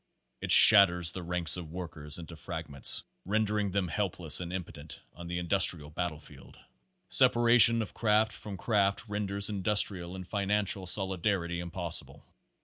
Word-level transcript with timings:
It 0.41 0.51
shatters 0.51 1.11
the 1.11 1.21
ranks 1.21 1.57
of 1.57 1.65
the 1.67 1.73
workers 1.75 2.17
into 2.17 2.35
fragments, 2.35 3.03
rendering 3.23 3.69
them 3.69 3.87
helpless 3.87 4.39
and 4.41 4.51
impotent 4.51 4.99
on 5.13 5.27
the 5.27 5.37
industrial 5.37 5.91
battlefield. 5.91 6.57
Separation 7.07 7.83
of 7.83 7.93
craft 7.93 8.31
from 8.31 8.57
craft 8.57 9.05
renders 9.07 9.47
industrial 9.47 10.15
and 10.15 10.27
financial 10.27 10.87
solidarity 10.87 11.59
impossible. 11.59 12.25